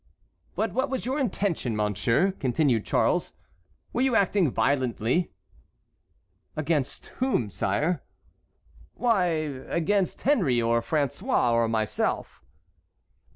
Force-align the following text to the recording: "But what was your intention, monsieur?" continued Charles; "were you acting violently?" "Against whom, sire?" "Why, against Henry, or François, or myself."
"But 0.55 0.73
what 0.73 0.89
was 0.89 1.05
your 1.05 1.19
intention, 1.19 1.75
monsieur?" 1.75 2.31
continued 2.31 2.87
Charles; 2.87 3.33
"were 3.93 4.01
you 4.01 4.15
acting 4.15 4.49
violently?" 4.49 5.31
"Against 6.55 7.05
whom, 7.21 7.51
sire?" 7.51 8.01
"Why, 8.95 9.25
against 9.25 10.21
Henry, 10.21 10.59
or 10.59 10.81
François, 10.81 11.51
or 11.51 11.67
myself." 11.69 12.41